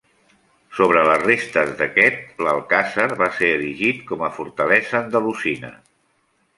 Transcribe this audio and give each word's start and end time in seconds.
Sobre 0.77 1.03
les 1.07 1.21
restes 1.25 1.75
d'aquest, 1.83 2.25
l'alcàsser 2.47 3.07
va 3.23 3.31
ser 3.39 3.53
erigit 3.61 4.03
com 4.11 4.27
a 4.27 4.35
fortalesa 4.41 5.03
andalusina. 5.07 5.75